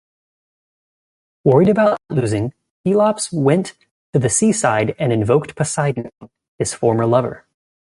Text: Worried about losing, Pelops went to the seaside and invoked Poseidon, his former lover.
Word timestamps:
Worried 1.43 1.69
about 1.69 1.99
losing, 2.09 2.55
Pelops 2.83 3.31
went 3.31 3.73
to 4.13 4.17
the 4.17 4.29
seaside 4.31 4.95
and 4.97 5.13
invoked 5.13 5.55
Poseidon, 5.55 6.09
his 6.57 6.73
former 6.73 7.05
lover. 7.05 7.45